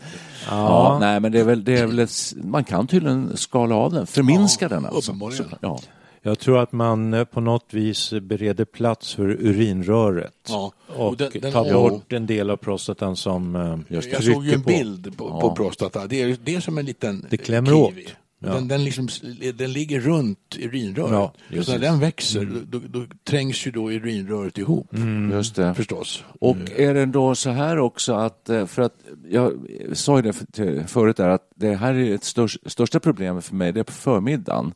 [0.50, 0.98] Ja.
[1.00, 4.08] nej men det är väl, det är väl ett, man kan tydligen skala av den,
[4.08, 5.14] förminska Ja, den alltså.
[5.32, 5.80] Så- Ja.
[6.26, 10.72] Jag tror att man eh, på något vis bereder plats för urinröret Ja.
[10.88, 11.74] och, Och den- den- tar ja.
[11.74, 14.12] bort en del av prostatan som eh, Just.
[14.12, 14.68] Jag såg ju en på.
[14.70, 16.08] bild på, på prostata.
[16.08, 18.04] Det är, det är som en liten Det klämmer kiwi.
[18.06, 18.14] åt.
[18.46, 18.54] Ja.
[18.54, 19.08] Den, den, liksom,
[19.54, 21.32] den ligger runt urinröret.
[21.50, 24.88] Ja, så när den växer då, då trängs ju då urinröret ihop.
[25.32, 25.74] Just det.
[25.74, 26.24] Förstås.
[26.40, 28.94] Och är det då så här också att, eh, för att
[29.30, 29.54] jag
[29.94, 33.72] sa ju det förut där att det här är ett störst, största problemet för mig,
[33.74, 34.74] det är på förmiddagen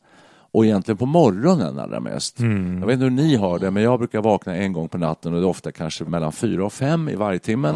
[0.51, 2.39] och egentligen på morgonen allra mest.
[2.79, 5.33] Jag vet inte hur ni har det, men jag brukar vakna en gång på natten
[5.33, 7.75] och det är ofta kanske mellan fyra och fem i varje timmen.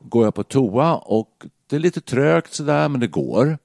[0.00, 1.28] Går jag på toa och
[1.70, 3.58] det är lite trögt sådär, men det går.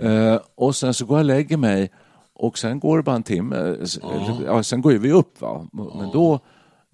[0.00, 1.90] Eh, och sen så går jag och lägger mig
[2.34, 3.76] och sen går det bara en timme.
[3.82, 3.98] S-
[4.46, 5.66] Ja, sen går vi upp va.
[5.72, 6.40] Men då...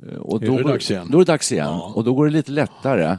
[0.09, 1.07] eh, Och Är då, det går- dags igen?
[1.11, 1.81] då är det dags igen.
[1.95, 3.17] Och då går det lite lättare.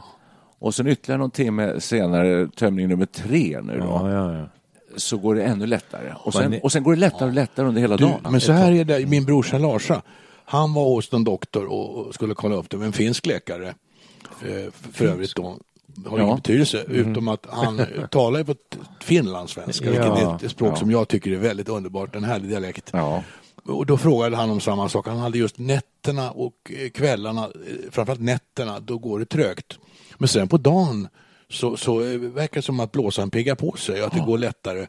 [0.58, 4.44] Och sen ytterligare någon timme senare, tömning nummer tre nu då, Ja, ja, ja.
[4.96, 6.12] Så går det ännu lättare.
[6.18, 8.20] Och sen, och sen går det lättare och lättare under hela Du, dagen.
[8.30, 10.02] men så här är det, min brorsa Larsa,
[10.44, 13.68] han var hos en doktor och skulle kolla upp det en finsk läkare.
[14.42, 15.42] Eh, För övrigt då,
[16.06, 16.24] har Ja.
[16.24, 17.80] ingen betydelse, utom att han
[18.10, 18.54] talar på
[19.00, 20.38] finlandssvenska, vilket Ja.
[20.40, 20.76] är ett språk Ja.
[20.76, 22.90] som jag tycker är väldigt underbart, en härlig dialekt.
[22.92, 23.22] Ja.
[23.64, 25.06] Och då frågade han om samma sak.
[25.08, 27.50] Han hade just nätterna och eh, kvällarna, eh,
[27.90, 29.78] framförallt nätterna, då går det trögt.
[30.18, 31.08] Men sen på dagen
[31.50, 34.86] så, så eh, verkar det som att blåsan piggar på sig, att det går lättare.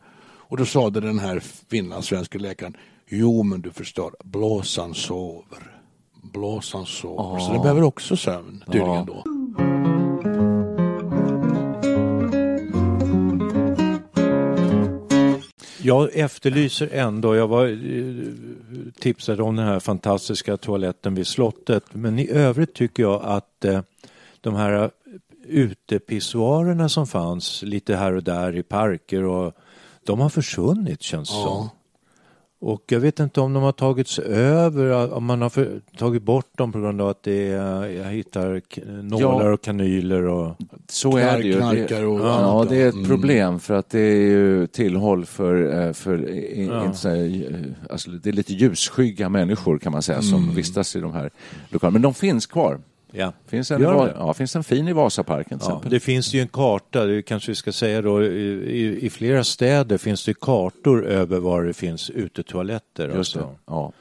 [0.49, 1.39] Och då sade den här
[1.69, 5.81] finlandssvenska läkaren, jo men du förstår, blåsan sover.
[6.33, 7.39] Blåsan sover.
[7.39, 9.23] Så den behöver också sömn tydligen då.
[15.81, 18.23] Jag efterlyser ändå, jag var eh,
[18.99, 23.81] tipsad om den här fantastiska toaletten vid slottet, men i övrigt tycker jag att eh,
[24.41, 24.91] de här
[25.49, 29.53] utepissoarerna som fanns lite här och där i parker och
[30.05, 31.43] de har försvunnit känns det Ja.
[31.45, 31.69] som.
[32.59, 36.57] Och jag vet inte om de har tagits över, om man har för, tagit bort
[36.57, 38.61] dem på grund av att det är, jag hittar
[39.01, 39.53] nålar Ja.
[39.53, 40.55] och kanyler och...
[40.89, 41.57] Så är det ju.
[41.57, 42.97] knarkar och ja, annat, det är ett ja.
[42.99, 43.09] Mm.
[43.09, 46.85] problem för att det är ju tillhåll för, eh, för i- Ja.
[46.85, 47.15] inte så här,
[47.51, 50.55] eh, alltså det är lite ljusskygga människor kan man säga som Mm.
[50.55, 51.29] vistas i de här
[51.69, 51.93] lokalerna.
[51.93, 52.79] Men de finns kvar.
[53.11, 53.33] Ja.
[53.47, 54.13] Finns en, Gör det?
[54.17, 55.91] ja, finns en fin i Vasaparken till Ja, exempel.
[55.91, 59.43] det finns ju en karta, det kanske vi ska säga då, i, i, i flera
[59.43, 63.09] städer finns det kartor över var det finns utetoaletter.
[63.15, 63.39] Just det.
[63.39, 63.55] Alltså.
[63.65, 63.91] Ja.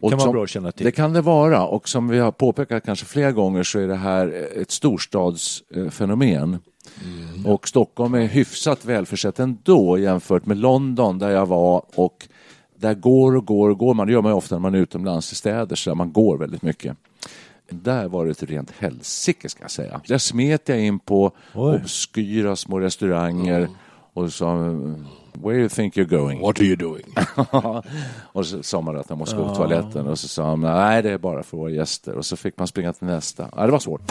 [0.00, 0.86] Och kan vara bra att känna till.
[0.86, 3.94] Det kan det vara och som vi har påpekat kanske flera gånger så är det
[3.96, 6.58] här ett storstadsfenomen.
[7.04, 7.46] Mm.
[7.46, 12.28] Och Stockholm är hyfsat välförsett ändå jämfört med London där jag var och
[12.76, 14.06] där går och går och går man.
[14.06, 16.38] Det gör man ju ofta när man är utomlands i städer så där man går
[16.38, 16.96] väldigt mycket.
[17.82, 20.00] Där var det ett rent helsike ska jag säga.
[20.08, 21.76] Där smet jag in på Oj.
[21.76, 23.68] obskyra små restauranger
[24.12, 24.54] och sa
[25.36, 26.40] Where do you think you're going?
[26.40, 27.04] What are you doing?
[28.32, 31.02] och så sa man att man måste gå på toaletten och så sa man nej
[31.02, 33.48] det är bara för våra gäster och så fick man springa till nästa.
[33.56, 34.02] Ja, det var svårt.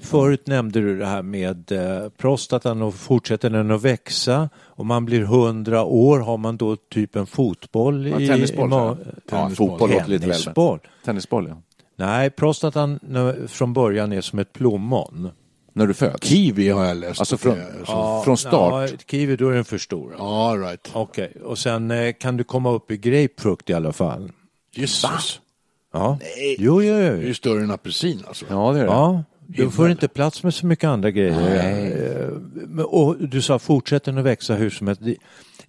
[0.00, 4.48] Förut nämnde du det här med eh, prostatan och fortsätter den att växa.
[4.64, 8.74] Om man blir hundra år har man då typ en fotboll Ja, i, tennisboll, i
[8.74, 8.96] ja.
[9.00, 10.36] ma- Ja, fotboll låter lite väl.
[10.42, 10.78] Tennisboll.
[11.04, 11.56] Tennisboll ja.
[11.96, 13.00] Nej, prostatan
[13.48, 15.30] från början är som ett plommon.
[15.72, 16.28] När du föds?
[16.28, 17.20] Kiwi har jag läst.
[17.20, 18.90] Alltså från, Det är så- från start?
[18.90, 20.14] Ja, kiwi då är den för stor.
[20.18, 20.90] Ja, right.
[20.92, 24.32] Okej, och sen eh, kan du komma upp i grapefrukt i alla fall.
[24.74, 25.40] Jesus.
[25.92, 26.18] Ja.
[26.58, 27.22] Jo, jo, Det är jo.
[27.22, 28.44] ju större än apelsin alltså.
[28.50, 28.90] Ja det är det.
[28.90, 32.20] Ja, du får inte plats med så mycket andra grejer.
[32.22, 35.02] Eh, men- Och du sa fortsätter den att växa hur som helst.
[35.04, 35.16] Det-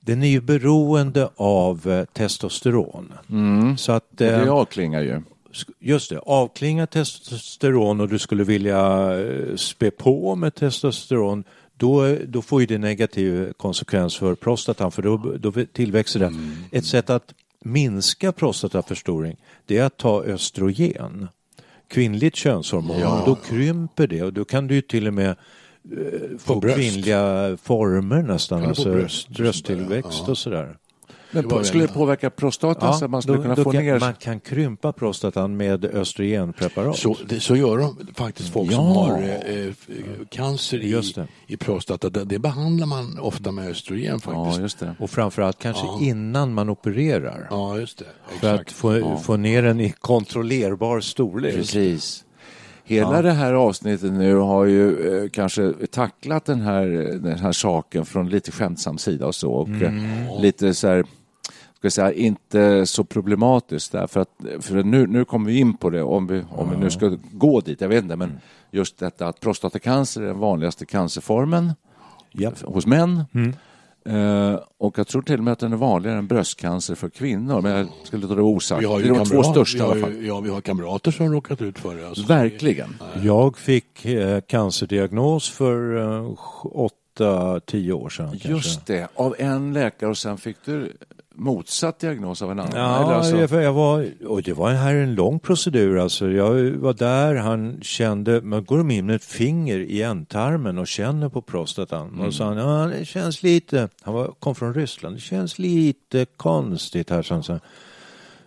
[0.01, 3.13] Den är ju beroende av eh, testosteron.
[3.77, 5.21] Så att, Och det eh, avklingar ju.
[5.79, 11.43] Just det, avklingar testosteron och du skulle vilja eh, spä på med testosteron
[11.77, 16.57] då, då får ju det negativ konsekvens för prostatan för då, då tillväxer den.
[16.71, 21.27] Ett sätt att minska prostataförstoring det är att ta östrogen,
[21.87, 23.25] kvinnligt könshormon.
[23.25, 26.75] Då krymper det och då kan du ju till och med eh, få bröst.
[26.75, 30.23] kvinnliga former nästan, få alltså bröst brösttillväxt?
[30.25, 30.31] Ja.
[30.31, 30.77] och sådär.
[31.41, 33.83] Men var skulle det påverka prostatan så att man skulle då- kunna då få kan,
[33.85, 33.99] ner...
[33.99, 36.97] Man kan krympa prostatan med östrogenpreparat.
[36.97, 38.91] Så, det, så gör de faktiskt folk som Ja.
[38.93, 39.73] har eh, eh,
[40.29, 41.27] cancer i, Just det.
[41.47, 42.09] i prostata.
[42.09, 44.57] Det, det behandlar man ofta med östrogen faktiskt.
[44.57, 44.95] Ja, just det.
[44.99, 47.47] Och framförallt kanske innan man opererar.
[47.49, 48.05] Ja, just det.
[48.39, 48.69] För Exakt.
[48.69, 51.55] att få, få ner den i kontrollerbar storlek.
[51.55, 52.21] Precis.
[52.87, 56.85] Hela det här avsnittet nu har ju eh, kanske tacklat den här,
[57.19, 59.51] den här saken från lite skämtsam sida och så.
[59.51, 59.93] Och eh,
[60.41, 61.05] lite så här,
[61.91, 64.07] ska säga, inte så problematiskt där.
[64.07, 66.89] För, att, för nu, nu kommer vi in på det, om vi, om vi nu
[66.89, 68.39] ska gå dit, jag vet inte, men
[68.71, 71.71] just detta att prostatacancer är den vanligaste cancerformen
[72.31, 72.51] Ja.
[72.63, 73.23] hos män.
[74.09, 77.61] Eh, och jag tror till och med att den är vanligare än bröstcancer för kvinnor,
[77.61, 78.81] men jag skulle låta det vara osagt.
[78.81, 80.25] vi har Det ju är de två största vi i har alla ju- fall.
[80.25, 82.07] Ja, vi har kamrater som har råkat ut för det.
[82.07, 82.25] Alltså.
[82.27, 82.95] Verkligen.
[83.23, 86.31] Jag fick eh, cancerdiagnos för eh,
[86.63, 88.29] åtta, tio år sedan.
[88.29, 88.49] kanske.
[88.49, 90.93] Just det, av en läkare och sen fick du
[91.35, 92.71] motsatt diagnos av en annan.
[92.75, 95.97] Ja, alltså, jag, var, och det var här en lång procedur.
[95.97, 96.29] Alltså.
[96.29, 101.29] Jag var där, han kände, man går in med ett finger i ändtarmen och känner
[101.29, 102.19] på prostatan.
[102.19, 106.25] Och sa han, ja, det känns lite, han var, kom från Ryssland, det känns lite
[106.37, 107.21] konstigt här.
[107.21, 107.59] Så han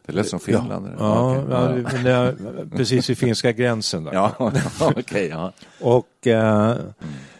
[0.07, 0.89] det lät som Finland.
[0.99, 4.05] ja, ja, men det är precis vid finska gränsen.
[4.05, 4.13] Där.
[4.13, 4.53] ja,
[5.31, 5.53] ja.
[5.81, 6.71] Och eh,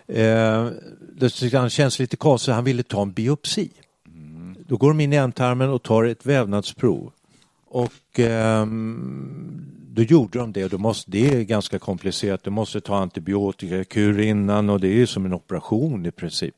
[0.09, 0.67] eh,
[1.21, 3.71] det han känns lite konstigt, han ville ta en biopsi.
[4.69, 7.13] Då går de in i ändtarmen och tar ett vävnadsprov.
[7.67, 12.45] Och ehm, då gjorde de det och då måste, det är ganska komplicerat.
[12.45, 16.55] Du måste ta antibiotikakur innan och det är ju som en operation i princip.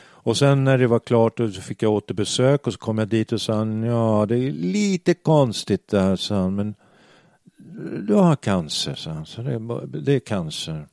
[0.00, 3.08] Och sen när det var klart och så fick jag återbesök och så kom jag
[3.08, 6.74] dit och sa ja det är lite konstigt där, sa han, men
[8.06, 9.58] du har cancer, sa han, så det
[10.00, 10.86] det är cancer.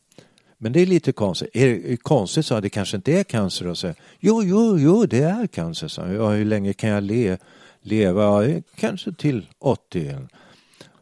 [0.57, 1.49] Men det är lite konstigt.
[1.53, 3.67] Är det konstigt, sa han, det kanske inte är cancer?
[3.67, 6.13] Och så, jo, jo, jo, det är cancer, sa han.
[6.15, 7.37] Ja, hur länge kan jag le,
[7.81, 8.47] leva?
[8.47, 10.15] Ja, kanske till 80.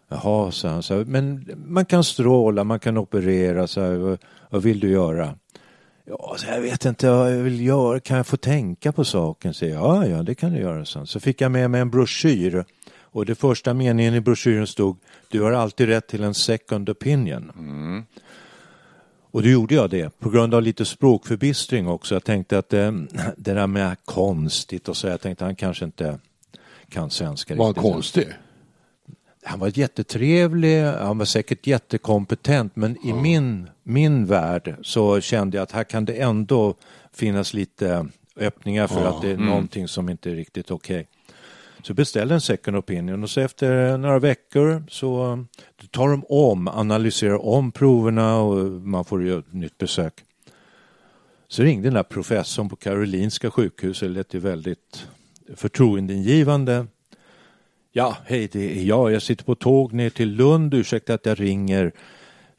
[0.08, 0.84] Jaha, sa han.
[0.84, 4.18] Så, men man kan stråla, man kan operera, så vad,
[4.50, 5.36] vad vill du göra?
[6.06, 8.00] Ja, så jag vet inte vad jag vill göra.
[8.00, 9.54] Kan jag få tänka på saken?
[9.54, 10.86] Så, ja, ja, det kan du göra.
[10.86, 11.06] Så.
[11.06, 12.66] så fick jag med mig en broschyr
[13.14, 14.98] och det första meningen i broschyren stod
[15.30, 17.52] Du har alltid rätt till en second opinion.
[17.58, 18.06] Mm.
[19.34, 22.16] Och då gjorde jag det på grund av lite språkförbistring också.
[22.16, 22.92] Jag tänkte att eh,
[23.38, 26.20] det där med konstigt och så, jag tänkte han kanske inte
[26.90, 27.82] kan svenska Var riktigt.
[27.82, 28.28] konstig.
[29.44, 35.64] Han var jättetrevlig, han var säkert jättekompetent men i min, min värld så kände jag
[35.64, 36.76] att här kan det ändå
[37.14, 41.08] finnas lite öppningar för att det är någonting som inte är riktigt okej.
[41.84, 45.46] Så beställde en second opinion och så efter några veckor så
[45.92, 50.14] tar de om, analyserar om proverna och man får göra ett nytt besök.
[51.48, 55.08] Så ringde den där professorn på Karolinska sjukhuset, det lät ju väldigt
[55.56, 56.88] förtroendeingivande.
[57.92, 59.12] Ja, hej, det är jag.
[59.12, 60.74] Jag sitter på tåg ner till Lund.
[60.74, 61.92] Ursäkta att jag ringer.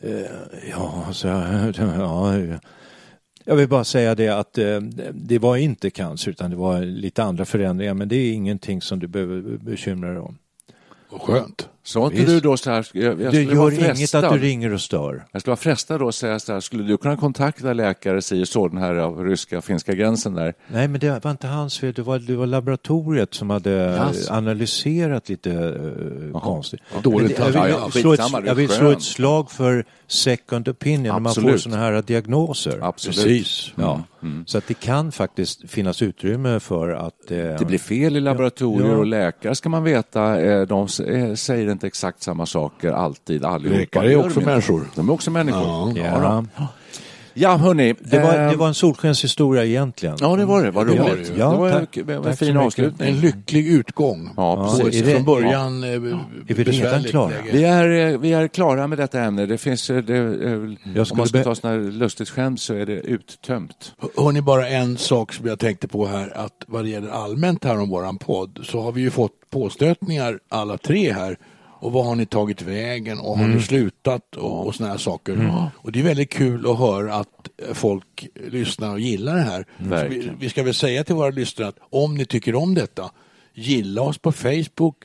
[0.00, 0.20] Eh,
[0.70, 1.28] ja, så,
[1.78, 2.34] ja,
[3.44, 4.80] jag vill bara säga det att eh,
[5.12, 8.98] det var inte cancer utan det var lite andra förändringar men det är ingenting som
[8.98, 10.38] du behöver bekymra dig om.
[11.10, 11.68] Vad skönt.
[11.86, 12.28] Sa inte Visst.
[12.28, 15.24] du då så här, jag, jag Det gör inget att du ringer och stör.
[15.32, 18.46] Jag skulle vara frestad då att säga så här, skulle du kunna kontakta läkare si
[18.46, 20.54] så, den här av ryska finska gränsen där?
[20.68, 21.92] Nej, men det var inte hans fel.
[21.92, 24.32] Det var, det var laboratoriet som hade Jaså.
[24.32, 26.80] analyserat lite uh, konstigt.
[27.02, 30.68] Dåligt Men jag vill, Ja, ja, slå, ett, jag vill slå ett slag för second
[30.68, 31.60] opinion när man får Absolut.
[31.62, 32.78] sådana här diagnoser.
[32.82, 33.16] Absolut.
[33.16, 33.72] Precis.
[33.76, 34.02] Ja.
[34.46, 37.30] Så att det kan faktiskt finnas utrymme för att...
[37.30, 38.96] eh, Det blir fel i laboratorier Ja.
[38.96, 40.40] och läkare ska man veta.
[40.40, 43.78] eh, De eh, säger inte exakt samma saker alltid allihopa.
[43.78, 44.86] Läkare är också människor.
[44.94, 45.92] De är också människor.
[45.98, 46.44] Ja.
[46.56, 46.68] Ja,
[47.34, 47.50] Ja.
[47.50, 47.94] ja hörni.
[48.00, 50.16] Det var, eh, det var en solskenshistoria egentligen.
[50.20, 50.70] Ja, det var det.
[50.70, 51.32] Vad roligt.
[51.34, 51.38] det.
[51.38, 51.96] Ja, var tack.
[52.26, 53.08] en, fin avslutning.
[53.08, 54.30] En lycklig utgång.
[54.36, 55.02] Ja, precis.
[55.02, 57.28] Är det- från början eh, Är vi redan klara?
[57.28, 57.50] läge.
[57.52, 59.46] Vi är, eh, vi är klara med detta ämne.
[59.46, 60.20] Det finns, det,
[61.10, 63.92] om man ska ta sådana här lustigt skämt så är det uttömt.
[64.16, 67.64] Hör ni bara en sak som jag tänkte på här att vad det gäller allmänt
[67.64, 71.36] här om våran podd så har vi ju fått påstötningar alla tre här
[71.84, 75.62] och vad har ni tagit vägen och har ni slutat och, och såna här saker.
[75.76, 79.66] Och det är väldigt kul att höra att folk lyssnar och gillar det här.
[80.08, 83.10] Vi, vi ska väl säga till våra lyssnare att om ni tycker om detta,
[83.54, 84.96] gilla oss på Facebook,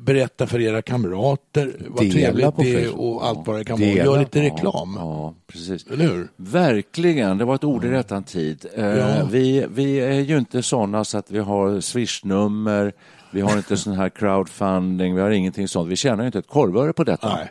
[0.00, 3.90] berätta för era kamrater vad Dela trevligt det är och allt vad det kan vara.
[3.90, 4.94] Gör lite reklam.
[4.98, 5.86] Ja, precis.
[5.86, 6.28] Eller hur?
[6.36, 8.66] Verkligen, det var ett ord i rättan tid.
[8.74, 9.28] Eh, Ja.
[9.30, 12.92] vi, vi är ju inte sådana så att vi har swishnummer,
[13.30, 15.90] vi har inte sån här crowdfunding, vi har ingenting sånt.
[15.90, 17.36] Vi tjänar ju inte ett korvöre på detta.
[17.36, 17.50] Nej.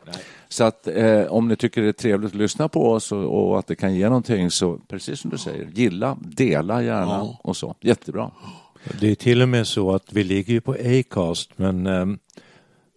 [0.49, 3.59] Så att eh, om ni tycker det är trevligt att lyssna på oss och, och
[3.59, 7.39] att det kan ge någonting så precis som du säger, gilla, dela gärna Ja.
[7.43, 7.75] och så.
[7.81, 8.31] Jättebra.
[8.99, 12.19] Det är till och med så att vi ligger ju på Acast men ehm,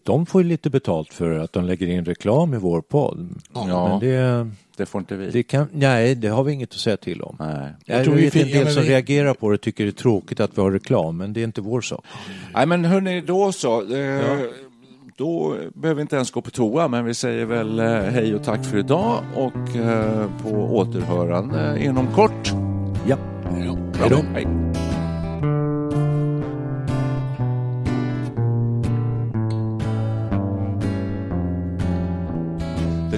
[0.09, 3.29] de får ju lite betalt för att de lägger in reklam i vår podd.
[3.55, 3.89] Ja.
[3.89, 5.31] Men det, Det får inte vi.
[5.31, 7.37] det kan, nej, det har vi inget att säga till om.
[7.39, 7.73] Nej.
[7.85, 9.85] Jag, tror vi vet en fin- ja, del men som vi- reagerar på det tycker
[9.85, 12.05] det är tråkigt att vi har reklam, men det är inte vår sak.
[12.55, 13.95] Nej men hörni, då så.
[13.97, 14.39] Eh,
[15.17, 18.45] Då behöver vi inte ens gå på toa, men vi säger väl eh, hej och
[18.45, 22.53] tack för idag och eh, på återhörande inom kort.
[23.09, 23.17] Ja.
[23.51, 24.17] Hej då.
[24.35, 24.47] Hej.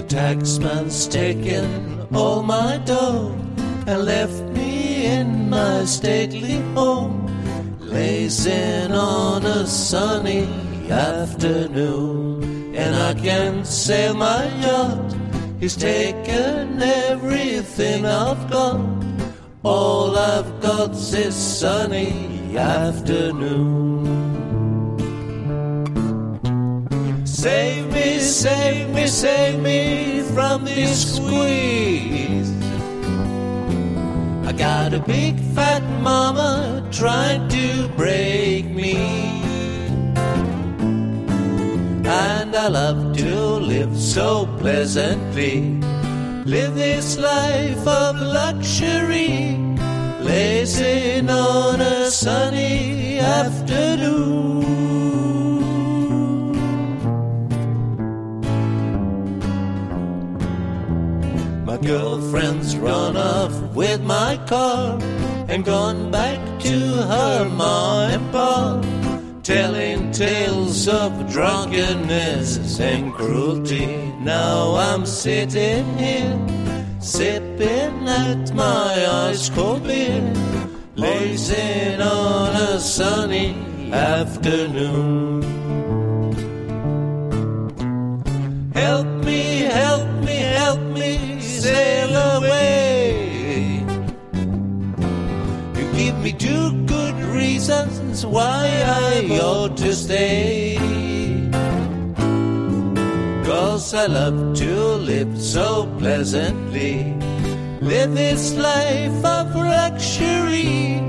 [0.01, 3.37] The taxman's taken all my dough
[3.85, 7.27] and left me in my stately home,
[7.79, 10.47] lazing on a sunny
[10.89, 12.73] afternoon.
[12.75, 15.15] And I can't sail my yacht.
[15.59, 18.81] He's taken everything I've got.
[19.63, 24.20] All I've got's this sunny afternoon.
[27.41, 32.51] Save me, save me, save me from this squeeze.
[34.45, 38.93] I got a big fat mama trying to break me.
[42.05, 43.35] And I love to
[43.73, 45.81] live so pleasantly.
[46.45, 49.57] Live this life of luxury,
[50.21, 54.70] lazing on a sunny afternoon.
[61.81, 64.99] Girlfriend's run off with my car
[65.49, 68.81] and gone back to her ma and pa,
[69.43, 73.87] telling tales of drunkenness and cruelty.
[74.19, 76.39] Now I'm sitting here,
[76.99, 80.21] sipping at my ice cold beer,
[80.95, 83.55] lazing on a sunny
[83.91, 85.41] afternoon.
[88.73, 91.30] Help me, help me, help me
[91.61, 93.85] sail away.
[95.77, 98.65] You give me two good reasons why
[99.05, 100.77] I ought to stay.
[103.45, 104.73] Cause I love to
[105.11, 105.67] live so
[105.99, 107.13] pleasantly.
[107.79, 110.99] Live this life of luxury,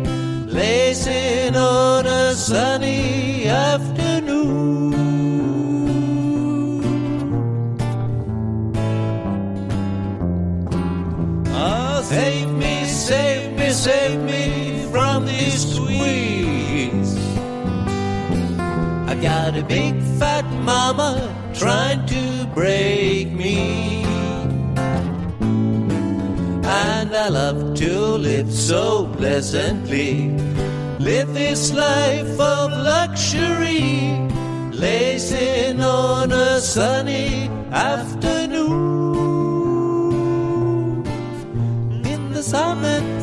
[0.59, 5.02] lazing on a sunny afternoon.
[19.23, 24.03] Got a big fat mama trying to break me.
[26.65, 27.99] And I love to
[28.29, 30.31] live so pleasantly.
[30.99, 34.19] Live this life of luxury,
[34.73, 38.83] lazing on a sunny afternoon.
[42.05, 43.23] In the summertime,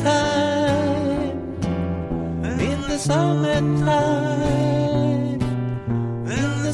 [2.58, 4.79] in the summertime,